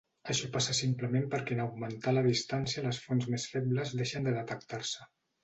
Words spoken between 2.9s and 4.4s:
fonts més febles deixen de